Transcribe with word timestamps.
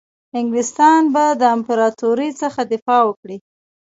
انګلیسیان 0.37 1.03
به 1.13 1.25
د 1.41 1.43
امپراطوري 1.55 2.29
څخه 2.41 2.59
دفاع 2.73 3.01
وکړي. 3.05 3.37